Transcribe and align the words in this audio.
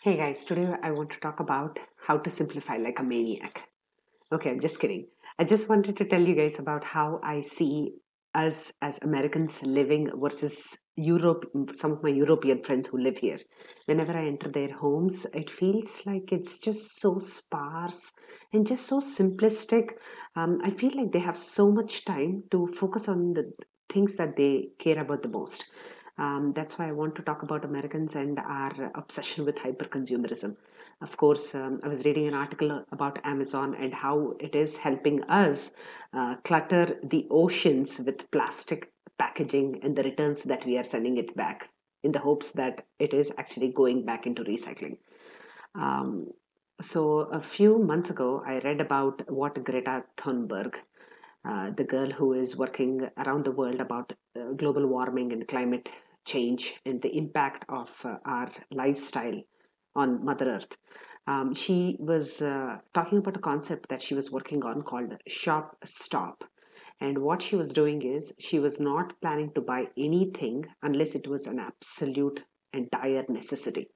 Hey 0.00 0.16
guys, 0.16 0.44
today 0.44 0.72
I 0.80 0.92
want 0.92 1.10
to 1.10 1.18
talk 1.18 1.40
about 1.40 1.80
how 2.06 2.18
to 2.18 2.30
simplify 2.30 2.76
like 2.76 3.00
a 3.00 3.02
maniac. 3.02 3.68
Okay, 4.30 4.48
I'm 4.48 4.60
just 4.60 4.78
kidding. 4.78 5.08
I 5.40 5.42
just 5.44 5.68
wanted 5.68 5.96
to 5.96 6.04
tell 6.04 6.22
you 6.22 6.36
guys 6.36 6.60
about 6.60 6.84
how 6.84 7.18
I 7.24 7.40
see 7.40 7.94
us 8.32 8.72
as 8.80 9.00
Americans 9.02 9.60
living 9.64 10.08
versus 10.14 10.78
Europe, 10.94 11.50
some 11.72 11.90
of 11.90 12.04
my 12.04 12.10
European 12.10 12.60
friends 12.60 12.86
who 12.86 12.98
live 12.98 13.18
here. 13.18 13.38
Whenever 13.86 14.16
I 14.16 14.26
enter 14.26 14.48
their 14.48 14.72
homes, 14.72 15.26
it 15.34 15.50
feels 15.50 16.06
like 16.06 16.30
it's 16.30 16.60
just 16.60 17.00
so 17.00 17.18
sparse 17.18 18.12
and 18.52 18.64
just 18.64 18.86
so 18.86 19.00
simplistic. 19.00 19.94
Um, 20.36 20.60
I 20.62 20.70
feel 20.70 20.92
like 20.94 21.10
they 21.10 21.18
have 21.18 21.36
so 21.36 21.72
much 21.72 22.04
time 22.04 22.44
to 22.52 22.68
focus 22.68 23.08
on 23.08 23.32
the 23.32 23.52
things 23.88 24.14
that 24.14 24.36
they 24.36 24.68
care 24.78 25.00
about 25.00 25.22
the 25.22 25.28
most. 25.28 25.72
Um, 26.18 26.52
that's 26.52 26.78
why 26.78 26.88
I 26.88 26.92
want 26.92 27.14
to 27.16 27.22
talk 27.22 27.44
about 27.44 27.64
Americans 27.64 28.16
and 28.16 28.40
our 28.40 28.90
obsession 28.96 29.44
with 29.44 29.56
hyperconsumerism. 29.56 30.56
Of 31.00 31.16
course, 31.16 31.54
um, 31.54 31.78
I 31.84 31.88
was 31.88 32.04
reading 32.04 32.26
an 32.26 32.34
article 32.34 32.84
about 32.90 33.24
Amazon 33.24 33.76
and 33.76 33.94
how 33.94 34.34
it 34.40 34.56
is 34.56 34.78
helping 34.78 35.22
us 35.24 35.70
uh, 36.12 36.34
clutter 36.42 36.98
the 37.04 37.28
oceans 37.30 38.00
with 38.04 38.28
plastic 38.32 38.92
packaging 39.16 39.78
and 39.82 39.94
the 39.94 40.02
returns 40.02 40.42
that 40.44 40.66
we 40.66 40.76
are 40.76 40.84
sending 40.84 41.16
it 41.18 41.36
back 41.36 41.70
in 42.02 42.10
the 42.10 42.18
hopes 42.18 42.50
that 42.52 42.84
it 42.98 43.14
is 43.14 43.32
actually 43.38 43.68
going 43.68 44.04
back 44.04 44.26
into 44.26 44.42
recycling. 44.42 44.98
Um, 45.76 46.32
so, 46.80 47.20
a 47.32 47.40
few 47.40 47.78
months 47.78 48.10
ago, 48.10 48.42
I 48.46 48.60
read 48.60 48.80
about 48.80 49.28
what 49.30 49.62
Greta 49.64 50.04
Thunberg, 50.16 50.76
uh, 51.44 51.70
the 51.70 51.84
girl 51.84 52.10
who 52.10 52.32
is 52.32 52.56
working 52.56 53.08
around 53.16 53.44
the 53.44 53.52
world 53.52 53.80
about 53.80 54.12
uh, 54.36 54.52
global 54.52 54.86
warming 54.86 55.32
and 55.32 55.46
climate 55.46 55.88
change 56.32 56.74
and 56.86 57.00
the 57.02 57.16
impact 57.16 57.64
of 57.68 57.90
uh, 58.04 58.16
our 58.24 58.50
lifestyle 58.70 59.40
on 59.94 60.24
Mother 60.24 60.48
Earth. 60.56 60.76
Um, 61.26 61.52
she 61.54 61.96
was 61.98 62.40
uh, 62.40 62.76
talking 62.94 63.18
about 63.18 63.36
a 63.36 63.40
concept 63.40 63.88
that 63.88 64.02
she 64.02 64.14
was 64.14 64.30
working 64.30 64.64
on 64.64 64.82
called 64.82 65.14
Shop 65.26 65.76
Stop. 65.84 66.44
And 67.00 67.18
what 67.18 67.42
she 67.42 67.56
was 67.56 67.72
doing 67.72 68.02
is 68.02 68.32
she 68.38 68.58
was 68.58 68.80
not 68.80 69.12
planning 69.20 69.52
to 69.54 69.60
buy 69.60 69.88
anything 69.96 70.64
unless 70.82 71.14
it 71.14 71.28
was 71.28 71.46
an 71.46 71.58
absolute 71.58 72.44
and 72.72 72.90
dire 72.90 73.24
necessity. 73.28 73.88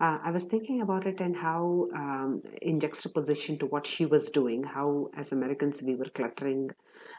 Uh, 0.00 0.18
I 0.22 0.30
was 0.32 0.46
thinking 0.46 0.80
about 0.82 1.06
it 1.06 1.20
and 1.20 1.36
how, 1.36 1.88
um, 1.94 2.42
in 2.60 2.80
juxtaposition 2.80 3.58
to 3.58 3.66
what 3.66 3.86
she 3.86 4.04
was 4.06 4.30
doing, 4.30 4.64
how 4.64 5.08
as 5.16 5.32
Americans 5.32 5.82
we 5.82 5.94
were 5.94 6.10
cluttering 6.18 6.70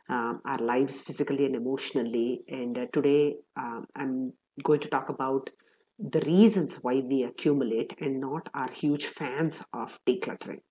um, 0.10 0.42
our 0.46 0.60
lives 0.60 1.02
physically 1.02 1.46
and 1.46 1.56
emotionally. 1.56 2.44
And 2.50 2.78
uh, 2.78 2.86
today 2.92 3.38
um, 3.56 3.88
I'm 3.96 4.34
going 4.64 4.80
to 4.82 4.90
talk 4.90 5.10
about 5.10 5.50
the 5.98 6.22
reasons 6.22 6.80
why 6.82 7.02
we 7.08 7.24
accumulate 7.24 7.96
and 8.00 8.20
not 8.20 8.50
are 8.54 8.70
huge 8.70 9.06
fans 9.06 9.64
of 9.74 10.00
decluttering. 10.06 10.62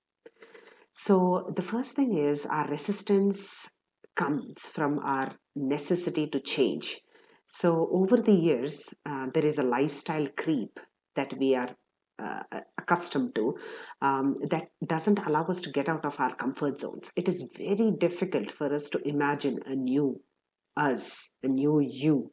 So, 0.92 1.52
the 1.56 1.62
first 1.62 1.96
thing 1.96 2.16
is 2.16 2.46
our 2.46 2.68
resistance 2.68 3.68
comes 4.14 4.68
from 4.68 5.00
our 5.00 5.32
necessity 5.56 6.28
to 6.28 6.40
change. 6.40 7.00
So, 7.46 7.88
over 7.90 8.16
the 8.16 8.32
years, 8.32 8.94
uh, 9.04 9.28
there 9.32 9.44
is 9.44 9.58
a 9.58 9.64
lifestyle 9.64 10.28
creep 10.36 10.78
that 11.16 11.34
we 11.38 11.54
are 11.54 11.70
uh, 12.18 12.42
accustomed 12.78 13.34
to 13.34 13.56
um, 14.02 14.36
that 14.50 14.68
doesn't 14.86 15.18
allow 15.26 15.44
us 15.46 15.60
to 15.62 15.70
get 15.70 15.88
out 15.88 16.04
of 16.04 16.20
our 16.20 16.34
comfort 16.34 16.78
zones. 16.78 17.10
It 17.16 17.28
is 17.28 17.48
very 17.56 17.92
difficult 17.98 18.50
for 18.50 18.72
us 18.72 18.88
to 18.90 19.08
imagine 19.08 19.58
a 19.66 19.74
new 19.74 20.20
us, 20.76 21.34
a 21.42 21.48
new 21.48 21.80
you, 21.80 22.32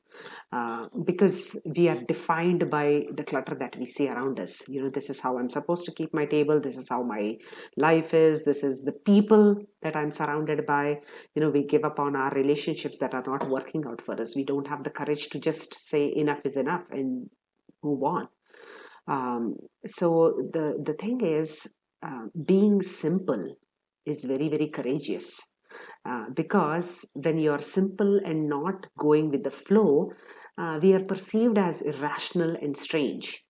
uh, 0.51 0.87
because 1.05 1.59
we 1.75 1.87
are 1.89 2.01
defined 2.07 2.69
by 2.69 3.05
the 3.13 3.23
clutter 3.23 3.55
that 3.55 3.75
we 3.77 3.85
see 3.85 4.09
around 4.09 4.39
us. 4.39 4.67
You 4.67 4.83
know, 4.83 4.89
this 4.89 5.09
is 5.09 5.19
how 5.19 5.37
I'm 5.37 5.49
supposed 5.49 5.85
to 5.85 5.91
keep 5.91 6.13
my 6.13 6.25
table, 6.25 6.59
this 6.59 6.77
is 6.77 6.89
how 6.89 7.03
my 7.03 7.37
life 7.77 8.13
is, 8.13 8.43
this 8.43 8.63
is 8.63 8.81
the 8.83 8.93
people 8.93 9.55
that 9.81 9.95
I'm 9.95 10.11
surrounded 10.11 10.65
by. 10.65 10.99
You 11.35 11.41
know, 11.41 11.49
we 11.49 11.65
give 11.65 11.83
up 11.83 11.99
on 11.99 12.15
our 12.15 12.31
relationships 12.31 12.99
that 12.99 13.13
are 13.13 13.23
not 13.25 13.47
working 13.47 13.85
out 13.87 14.01
for 14.01 14.19
us. 14.19 14.35
We 14.35 14.43
don't 14.43 14.67
have 14.67 14.83
the 14.83 14.89
courage 14.89 15.29
to 15.29 15.39
just 15.39 15.81
say 15.81 16.11
enough 16.15 16.41
is 16.43 16.57
enough 16.57 16.83
and 16.91 17.29
move 17.83 18.03
on. 18.03 18.27
Um, 19.07 19.55
so 19.85 20.33
the 20.53 20.81
the 20.83 20.93
thing 20.93 21.21
is, 21.21 21.73
uh, 22.03 22.25
being 22.45 22.81
simple 22.81 23.55
is 24.05 24.23
very 24.23 24.49
very 24.49 24.67
courageous 24.67 25.50
uh, 26.05 26.25
because 26.33 27.05
when 27.13 27.37
you 27.37 27.51
are 27.51 27.61
simple 27.61 28.19
and 28.25 28.49
not 28.49 28.87
going 28.97 29.29
with 29.29 29.43
the 29.43 29.51
flow, 29.51 30.11
uh, 30.57 30.79
we 30.81 30.93
are 30.93 31.03
perceived 31.03 31.57
as 31.57 31.81
irrational 31.81 32.55
and 32.61 32.75
strange. 32.75 33.43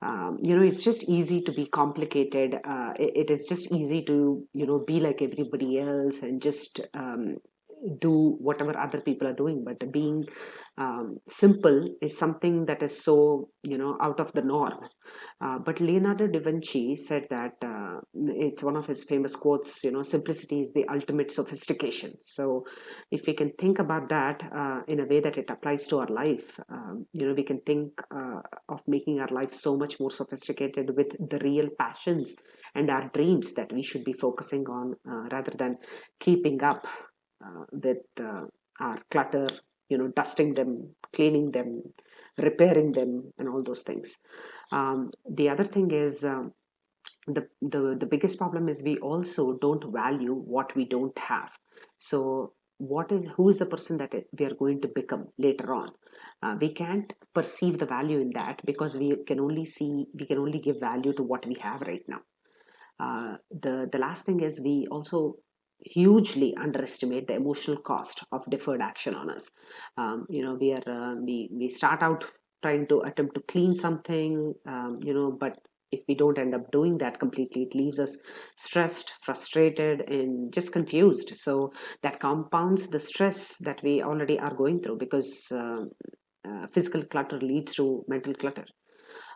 Um, 0.00 0.36
you 0.42 0.56
know, 0.56 0.62
it's 0.62 0.84
just 0.84 1.04
easy 1.08 1.40
to 1.42 1.52
be 1.52 1.66
complicated. 1.66 2.56
Uh, 2.64 2.92
it, 2.98 3.12
it 3.16 3.30
is 3.30 3.46
just 3.48 3.72
easy 3.72 4.02
to, 4.04 4.46
you 4.54 4.66
know, 4.66 4.78
be 4.86 5.00
like 5.00 5.22
everybody 5.22 5.78
else 5.80 6.22
and 6.22 6.40
just 6.40 6.80
um, 6.94 7.36
do 8.00 8.36
whatever 8.40 8.76
other 8.76 9.00
people 9.00 9.28
are 9.28 9.34
doing 9.34 9.64
but 9.64 9.92
being 9.92 10.24
um, 10.78 11.18
simple 11.28 11.86
is 12.02 12.16
something 12.16 12.66
that 12.66 12.82
is 12.82 13.04
so 13.04 13.48
you 13.62 13.78
know 13.78 13.96
out 14.00 14.20
of 14.20 14.32
the 14.32 14.42
norm 14.42 14.78
uh, 15.40 15.58
but 15.58 15.80
leonardo 15.80 16.26
da 16.26 16.40
vinci 16.40 16.96
said 16.96 17.26
that 17.30 17.54
uh, 17.64 18.00
it's 18.46 18.62
one 18.62 18.76
of 18.76 18.86
his 18.86 19.04
famous 19.04 19.36
quotes 19.36 19.84
you 19.84 19.90
know 19.90 20.02
simplicity 20.02 20.60
is 20.60 20.72
the 20.72 20.86
ultimate 20.88 21.30
sophistication. 21.30 22.12
So 22.20 22.64
if 23.10 23.26
we 23.26 23.34
can 23.34 23.52
think 23.52 23.78
about 23.78 24.08
that 24.08 24.42
uh, 24.52 24.80
in 24.88 25.00
a 25.00 25.06
way 25.06 25.20
that 25.20 25.38
it 25.38 25.50
applies 25.50 25.86
to 25.88 25.98
our 25.98 26.08
life 26.08 26.58
um, 26.70 27.06
you 27.12 27.26
know 27.26 27.34
we 27.34 27.44
can 27.44 27.60
think 27.60 28.00
uh, 28.10 28.40
of 28.68 28.80
making 28.86 29.20
our 29.20 29.28
life 29.28 29.54
so 29.54 29.76
much 29.76 30.00
more 30.00 30.10
sophisticated 30.10 30.96
with 30.96 31.10
the 31.30 31.38
real 31.38 31.68
passions 31.78 32.36
and 32.74 32.90
our 32.90 33.08
dreams 33.14 33.54
that 33.54 33.72
we 33.72 33.82
should 33.82 34.04
be 34.04 34.12
focusing 34.12 34.66
on 34.68 34.94
uh, 35.10 35.28
rather 35.30 35.52
than 35.56 35.76
keeping 36.20 36.62
up 36.62 36.86
uh, 37.44 37.64
with 37.72 37.98
our 38.80 38.98
clutter, 39.10 39.46
you 39.88 39.98
know, 39.98 40.08
dusting 40.08 40.52
them, 40.54 40.94
cleaning 41.12 41.50
them, 41.50 41.82
repairing 42.40 42.92
them, 42.92 43.32
and 43.38 43.48
all 43.48 43.62
those 43.62 43.82
things. 43.82 44.18
Um, 44.72 45.10
the 45.28 45.48
other 45.48 45.64
thing 45.64 45.90
is 45.90 46.24
um, 46.24 46.52
the, 47.26 47.48
the 47.60 47.96
the 47.98 48.06
biggest 48.06 48.38
problem 48.38 48.68
is 48.68 48.82
we 48.82 48.98
also 48.98 49.58
don't 49.58 49.84
value 49.92 50.34
what 50.34 50.74
we 50.76 50.84
don't 50.84 51.18
have. 51.18 51.50
So 51.96 52.52
what 52.78 53.10
is 53.10 53.24
who 53.36 53.48
is 53.48 53.58
the 53.58 53.66
person 53.66 53.98
that 53.98 54.14
we 54.38 54.46
are 54.46 54.54
going 54.54 54.80
to 54.80 54.88
become 54.88 55.26
later 55.36 55.74
on 55.74 55.88
uh, 56.42 56.56
we 56.60 56.72
can't 56.72 57.12
perceive 57.34 57.78
the 57.78 57.86
value 57.86 58.20
in 58.20 58.30
that 58.30 58.64
because 58.64 58.96
we 58.96 59.16
can 59.26 59.40
only 59.40 59.64
see 59.64 60.06
we 60.14 60.24
can 60.24 60.38
only 60.38 60.60
give 60.60 60.78
value 60.80 61.12
to 61.12 61.24
what 61.24 61.44
we 61.44 61.54
have 61.54 61.80
right 61.82 62.04
now 62.06 62.20
uh, 63.00 63.36
the 63.50 63.88
the 63.90 63.98
last 63.98 64.24
thing 64.24 64.40
is 64.40 64.60
we 64.64 64.86
also 64.92 65.34
hugely 65.80 66.54
underestimate 66.56 67.26
the 67.26 67.34
emotional 67.34 67.76
cost 67.76 68.24
of 68.32 68.48
deferred 68.50 68.80
action 68.80 69.14
on 69.14 69.30
us. 69.30 69.50
Um, 69.96 70.26
you 70.28 70.42
know 70.44 70.54
we 70.54 70.72
are 70.72 70.82
uh, 70.86 71.14
we 71.14 71.48
we 71.52 71.68
start 71.68 72.02
out 72.02 72.24
trying 72.62 72.86
to 72.88 73.00
attempt 73.00 73.34
to 73.36 73.40
clean 73.42 73.74
something 73.74 74.54
um, 74.66 74.98
you 75.00 75.14
know 75.14 75.30
but 75.30 75.56
if 75.92 76.00
we 76.08 76.14
don't 76.14 76.38
end 76.38 76.54
up 76.54 76.70
doing 76.70 76.98
that 76.98 77.18
completely 77.18 77.62
it 77.62 77.74
leaves 77.74 77.98
us 77.98 78.18
stressed 78.56 79.14
frustrated 79.22 80.08
and 80.10 80.52
just 80.52 80.72
confused. 80.72 81.30
So 81.30 81.72
that 82.02 82.20
compounds 82.20 82.88
the 82.88 83.00
stress 83.00 83.56
that 83.58 83.82
we 83.82 84.02
already 84.02 84.38
are 84.38 84.54
going 84.54 84.82
through 84.82 84.98
because 84.98 85.46
uh, 85.50 85.84
uh, 86.48 86.66
physical 86.72 87.04
clutter 87.04 87.40
leads 87.40 87.74
to 87.76 88.04
mental 88.08 88.34
clutter 88.34 88.64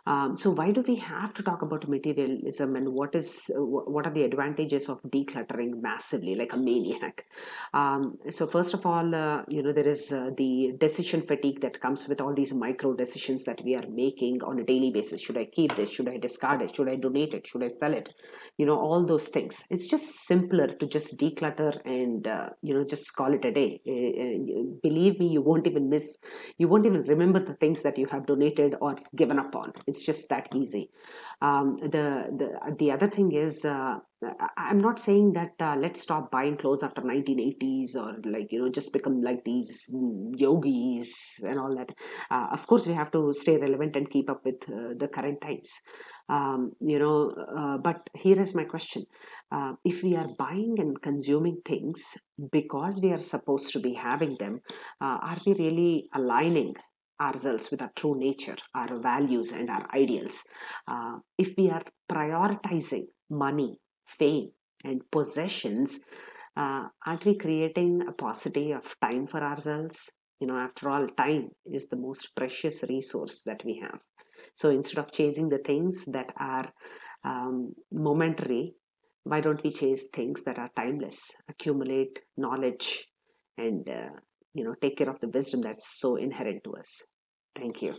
um, 0.05 0.35
so 0.35 0.51
why 0.51 0.71
do 0.71 0.83
we 0.85 0.97
have 0.97 1.33
to 1.35 1.43
talk 1.43 1.61
about 1.61 1.87
materialism 1.87 2.75
and 2.75 2.89
what 2.89 3.15
is 3.15 3.49
what 3.55 4.05
are 4.05 4.13
the 4.13 4.23
advantages 4.23 4.89
of 4.89 5.01
decluttering 5.03 5.81
massively 5.81 6.35
like 6.35 6.51
a 6.51 6.57
maniac? 6.57 7.25
Um, 7.73 8.17
so 8.29 8.45
first 8.45 8.73
of 8.73 8.85
all, 8.85 9.15
uh, 9.15 9.43
you 9.47 9.63
know 9.63 9.71
there 9.71 9.87
is 9.87 10.11
uh, 10.11 10.31
the 10.35 10.73
decision 10.77 11.21
fatigue 11.21 11.61
that 11.61 11.79
comes 11.79 12.09
with 12.09 12.19
all 12.19 12.33
these 12.33 12.53
micro 12.53 12.93
decisions 12.93 13.45
that 13.45 13.63
we 13.63 13.75
are 13.75 13.87
making 13.89 14.43
on 14.43 14.59
a 14.59 14.63
daily 14.63 14.91
basis. 14.91 15.21
Should 15.21 15.37
I 15.37 15.45
keep 15.45 15.73
this? 15.75 15.89
Should 15.89 16.09
I 16.09 16.17
discard 16.17 16.61
it? 16.61 16.75
Should 16.75 16.89
I 16.89 16.97
donate 16.97 17.33
it? 17.33 17.47
Should 17.47 17.63
I 17.63 17.69
sell 17.69 17.93
it? 17.93 18.13
You 18.57 18.65
know 18.65 18.77
all 18.77 19.05
those 19.05 19.29
things. 19.29 19.63
It's 19.69 19.87
just 19.87 20.25
simpler 20.27 20.67
to 20.67 20.85
just 20.85 21.17
declutter 21.17 21.79
and 21.85 22.27
uh, 22.27 22.49
you 22.61 22.73
know 22.73 22.83
just 22.83 23.15
call 23.15 23.33
it 23.33 23.45
a 23.45 23.51
day. 23.53 23.79
Uh, 23.87 24.75
believe 24.83 25.17
me, 25.19 25.27
you 25.27 25.41
won't 25.41 25.65
even 25.65 25.89
miss. 25.89 26.17
You 26.57 26.67
won't 26.67 26.85
even 26.85 27.03
remember 27.03 27.39
the 27.39 27.55
things 27.55 27.83
that 27.83 27.97
you 27.97 28.07
have 28.07 28.25
donated 28.25 28.75
or 28.81 28.97
given 29.15 29.39
up 29.39 29.55
on 29.55 29.71
just 30.01 30.29
that 30.29 30.47
easy. 30.55 30.89
Um, 31.41 31.75
the, 31.77 32.31
the 32.39 32.75
the 32.79 32.91
other 32.91 33.09
thing 33.09 33.33
is 33.33 33.65
uh, 33.65 33.95
i'm 34.57 34.79
not 34.79 34.99
saying 34.99 35.33
that 35.33 35.51
uh, 35.59 35.75
let's 35.75 36.01
stop 36.01 36.31
buying 36.31 36.55
clothes 36.55 36.83
after 36.83 37.01
1980s 37.01 37.95
or 37.95 38.15
like 38.25 38.51
you 38.51 38.59
know 38.61 38.69
just 38.69 38.93
become 38.93 39.21
like 39.21 39.43
these 39.43 39.93
yogis 40.37 41.13
and 41.45 41.59
all 41.59 41.75
that. 41.75 41.91
Uh, 42.31 42.47
of 42.51 42.65
course 42.67 42.87
we 42.87 42.93
have 42.93 43.11
to 43.11 43.33
stay 43.33 43.57
relevant 43.57 43.95
and 43.95 44.09
keep 44.09 44.29
up 44.29 44.41
with 44.45 44.69
uh, 44.69 44.93
the 44.97 45.07
current 45.07 45.41
times. 45.41 45.71
Um, 46.29 46.71
you 46.79 46.99
know 46.99 47.31
uh, 47.57 47.77
but 47.77 48.09
here 48.15 48.39
is 48.39 48.55
my 48.55 48.63
question. 48.63 49.03
Uh, 49.51 49.73
if 49.83 50.01
we 50.03 50.15
are 50.15 50.27
buying 50.37 50.75
and 50.79 51.01
consuming 51.01 51.57
things 51.65 52.17
because 52.51 52.99
we 53.01 53.11
are 53.11 53.19
supposed 53.19 53.71
to 53.73 53.79
be 53.79 53.93
having 53.93 54.37
them 54.39 54.61
are 55.01 55.37
we 55.45 55.53
really 55.53 56.09
aligning 56.13 56.73
ourselves 57.21 57.69
with 57.71 57.81
our 57.81 57.91
true 57.95 58.17
nature, 58.17 58.57
our 58.75 58.99
values, 58.99 59.51
and 59.51 59.69
our 59.69 59.87
ideals, 59.93 60.43
uh, 60.87 61.17
if 61.37 61.53
we 61.57 61.69
are 61.69 61.83
prioritizing 62.11 63.05
money, 63.29 63.77
fame, 64.07 64.49
and 64.83 65.01
possessions, 65.11 65.99
uh, 66.55 66.83
aren't 67.05 67.25
we 67.25 67.37
creating 67.37 68.01
a 68.07 68.11
paucity 68.11 68.71
of 68.71 68.95
time 69.01 69.25
for 69.25 69.41
ourselves? 69.41 70.09
You 70.39 70.47
know, 70.47 70.57
after 70.57 70.89
all, 70.89 71.07
time 71.17 71.49
is 71.65 71.87
the 71.87 71.95
most 71.95 72.35
precious 72.35 72.83
resource 72.89 73.41
that 73.45 73.63
we 73.63 73.79
have. 73.81 73.99
So 74.53 74.69
instead 74.69 74.99
of 74.99 75.11
chasing 75.11 75.49
the 75.49 75.59
things 75.59 76.05
that 76.05 76.31
are 76.37 76.71
um, 77.23 77.73
momentary, 77.91 78.75
why 79.23 79.39
don't 79.39 79.63
we 79.63 79.71
chase 79.71 80.07
things 80.13 80.43
that 80.43 80.59
are 80.59 80.69
timeless, 80.75 81.31
accumulate 81.49 82.19
knowledge, 82.37 83.07
and 83.57 83.87
uh, 83.87 84.09
you 84.53 84.63
know 84.63 84.75
take 84.81 84.97
care 84.97 85.09
of 85.09 85.19
the 85.19 85.27
wisdom 85.27 85.61
that's 85.61 85.99
so 85.99 86.15
inherent 86.15 86.63
to 86.63 86.73
us? 86.73 87.03
Thank 87.55 87.81
you. 87.81 87.93